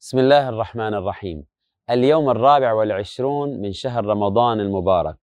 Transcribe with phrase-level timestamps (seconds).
[0.00, 1.44] بسم الله الرحمن الرحيم.
[1.90, 5.16] اليوم الرابع والعشرون من شهر رمضان المبارك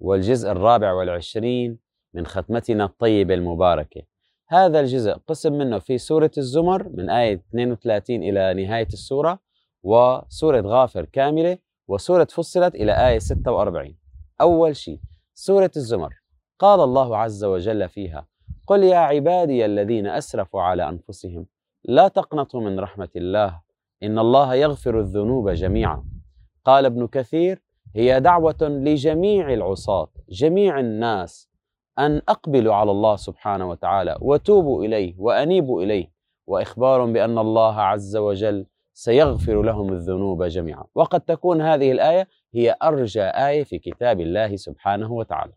[0.00, 1.78] والجزء الرابع والعشرين
[2.14, 4.02] من ختمتنا الطيبة المباركة.
[4.48, 9.38] هذا الجزء قسم منه في سورة الزمر من آية 32 إلى نهاية السورة
[9.82, 13.96] وسورة غافر كاملة وسورة فصلت إلى آية 46
[14.40, 15.00] أول شيء
[15.34, 16.14] سورة الزمر.
[16.58, 18.26] قال الله عز وجل فيها
[18.66, 21.46] قل يا عبادي الذين أسرفوا على أنفسهم
[21.84, 23.63] لا تقنطوا من رحمة الله
[24.04, 26.04] إن الله يغفر الذنوب جميعا.
[26.64, 27.62] قال ابن كثير
[27.96, 31.50] هي دعوة لجميع العصاة جميع الناس
[31.98, 36.14] أن أقبلوا على الله سبحانه وتعالى وتوبوا إليه وأنيبوا إليه.
[36.46, 40.84] وإخبار بأن الله عز وجل سيغفر لهم الذنوب جميعا.
[40.94, 45.52] وقد تكون هذه الآية هي أرجى آية في كتاب الله سبحانه وتعالى.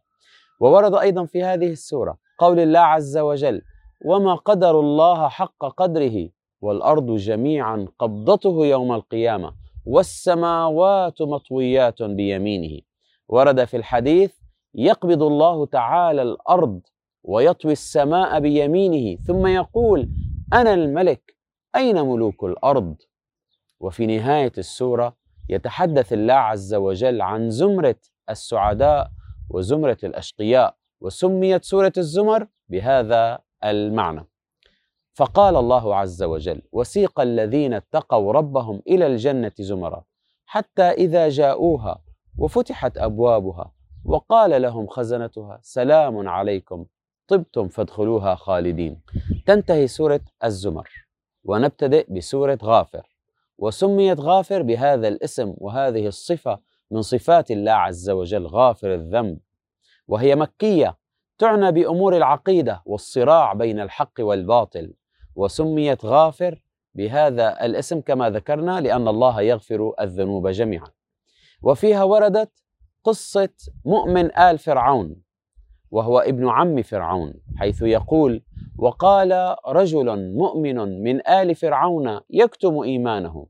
[0.60, 3.62] وورد أيضا في هذه السورة قول الله عز وجل
[4.06, 6.30] وما قدر الله حق قدره
[6.62, 9.54] والأرض جميعا قبضته يوم القيامة
[9.86, 12.82] والسماوات مطويات بيمينه.
[13.28, 14.34] ورد في الحديث
[14.74, 16.82] يقبض الله تعالى الأرض
[17.24, 20.10] ويطوي السماء بيمينه ثم يقول
[20.54, 21.36] أنا الملك
[21.76, 22.96] أين ملوك الأرض؟
[23.80, 25.16] وفي نهاية السورة
[25.50, 27.96] يتحدث الله عز وجل عن زمرة
[28.30, 29.12] السعداء
[29.50, 34.28] وزمرة الأشقياء وسميت سورة الزمر بهذا المعنى.
[35.18, 40.04] فقال الله عز وجل وسيق الذين اتقوا ربهم إلى الجنة زمرا
[40.46, 42.02] حتى إذا جاءوها
[42.38, 43.72] وفتحت أبوابها
[44.06, 46.86] وقال لهم خزنتها سلام عليكم
[47.28, 49.02] طبتم فادخلوها خالدين.
[49.46, 50.90] تنتهي سورة الزمر
[51.44, 53.08] ونبتدئ بسورة غافر
[53.58, 56.60] وسميت غافر بهذا الاسم وهذه الصفة
[56.92, 59.40] من صفات الله عز وجل غافر الذنب.
[60.08, 60.98] وهي مكية
[61.38, 64.94] تعنى بأمور العقيدة والصراع بين الحق والباطل.
[65.38, 66.62] وسميت غافر
[66.96, 70.88] بهذا الاسم كما ذكرنا لأن الله يغفر الذنوب جميعا.
[71.64, 72.52] وفيها وردت
[73.04, 73.50] قصة
[73.86, 75.22] مؤمن آل فرعون
[75.92, 78.44] وهو ابن عم فرعون حيث يقول
[78.78, 83.48] وقال رجل مؤمن من آل فرعون يكتم إيمانه.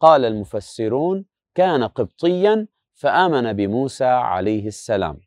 [0.00, 1.24] قال المفسرون
[1.54, 5.20] كان قبطيا فآمن بموسى عليه السلام.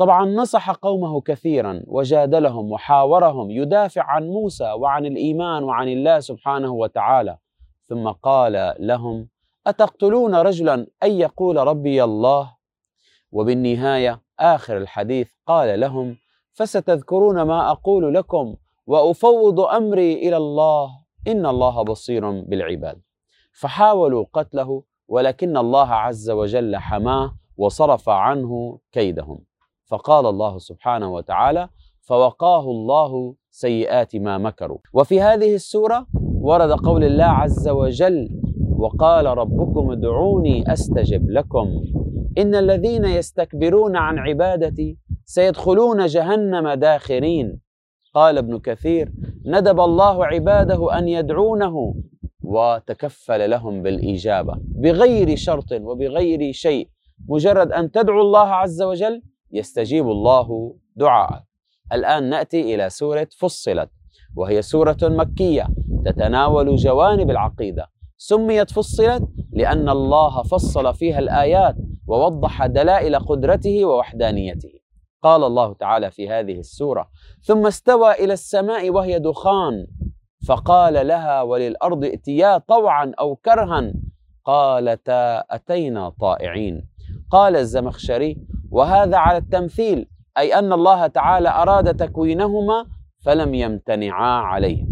[0.00, 7.38] طبعا نصح قومه كثيرا وجادلهم وحاورهم يدافع عن موسى وعن الإيمان وعن الله سبحانه وتعالى.
[7.88, 9.28] ثم قال لهم
[9.66, 12.56] أتقتلون رجلا أن يقول ربي الله؟
[13.32, 16.16] وبالنهاية آخر الحديث قال لهم
[16.52, 18.56] فستذكرون ما أقول لكم
[18.86, 20.90] وأفوض أمري إلى الله
[21.28, 23.00] إن الله بصير بالعباد.
[23.52, 29.49] فحاولوا قتله ولكن الله عز وجل حماه وصرف عنه كيدهم.
[29.90, 31.68] فقال الله سبحانه وتعالى
[32.00, 34.78] فوقاه الله سيئات ما مكروا.
[34.92, 36.06] وفي هذه السورة
[36.40, 38.28] ورد قول الله عز وجل
[38.78, 41.68] وقال ربكم ادعوني أستجب لكم.
[42.38, 47.60] إن الذين يستكبرون عن عبادتي سيدخلون جهنم داخرين.
[48.14, 49.12] قال ابن كثير
[49.46, 51.94] ندب الله عباده أن يدعونه
[52.42, 56.88] وتكفل لهم بالإجابة بغير شرط وبغير شيء.
[57.28, 61.44] مجرد أن تدعو الله عز وجل يستجيب الله دعاءك
[61.92, 63.90] الآن نأتي إلى سورة فصلت
[64.36, 65.68] وهي سورة مكية
[66.04, 67.86] تتناول جوانب العقيدة.
[68.16, 69.22] سميت فصلت
[69.52, 74.80] لأن الله فصل فيها الآيات ووضح دلائل قدرته ووحدانيته.
[75.22, 77.08] قال الله تعالى في هذه السورة
[77.42, 79.86] ثم استوى إلى السماء وهي دخان
[80.48, 83.92] فقال لها وللأرض ائتيا طوعا أو كرها
[84.44, 86.88] قالتا أتينا طائعين
[87.30, 88.38] قال الزمخشري
[88.70, 90.08] وهذا على التمثيل
[90.38, 92.86] أي أن الله تعالى أراد تكوينهما
[93.24, 94.86] فلم يمتنعا عليه.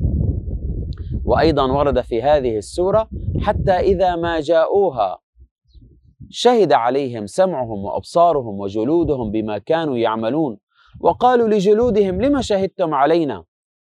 [1.24, 3.08] وأيضا ورد في هذه السورة
[3.40, 5.18] حتى إذا ما جاءوها
[6.30, 10.58] شهد عليهم سمعهم وأبصارهم وجلودهم بما كانوا يعملون
[11.00, 13.44] وقالوا لجلودهم لما شهدتم علينا؟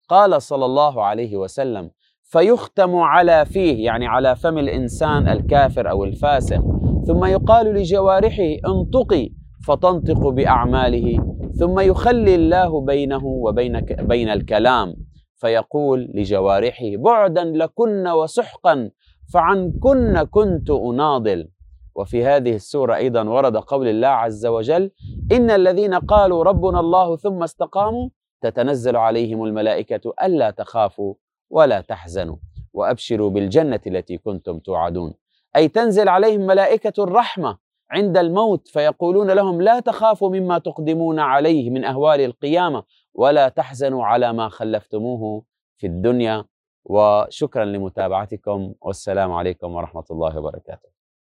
[0.09, 1.91] قال صلى الله عليه وسلم
[2.22, 6.62] فيختم على فيه يعني على فم الإنسان الكافر أو الفاسق
[7.06, 9.30] ثم يقال لجوارحه انطقي
[9.66, 11.18] فتنطق بأعماله
[11.59, 14.94] ثم يخلي الله بينه وبين بين الكلام
[15.36, 18.91] فيقول لجوارحه بعدا لكن وسحقا
[19.32, 21.48] فعنكن كنت أناضل.
[21.94, 24.91] وفي هذه السورة أيضا ورد قول الله عز وجل
[25.32, 28.08] إن الذين قالوا ربنا الله ثم استقاموا
[28.41, 31.15] تتنزل عليهم الملائكة ألا تخافوا
[31.50, 32.36] ولا تحزنوا
[32.72, 35.15] وأبشروا بالجنة التي كنتم توعدون.
[35.56, 37.58] أي تنزل عليهم ملائكة الرحمة
[37.92, 42.84] عند الموت فيقولون لهم لا تخافوا مما تقدمون عليه من أهوال القيامة
[43.15, 45.42] ولا تحزنوا على ما خلفتموه
[45.77, 46.44] في الدنيا.
[46.84, 48.74] وشكرا لمتابعتكم.
[48.80, 50.91] والسلام عليكم ورحمة الله وبركاته.